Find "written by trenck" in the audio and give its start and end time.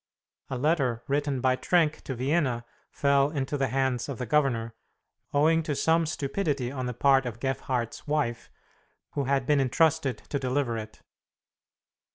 1.07-2.01